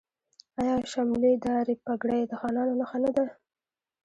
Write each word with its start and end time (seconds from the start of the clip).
آیا 0.61 0.75
شملې 0.91 1.33
دارې 1.45 1.75
پګړۍ 1.85 2.21
د 2.27 2.33
خانانو 2.39 2.73
نښه 2.79 2.97
نه 3.03 3.11
ده؟ 3.15 3.25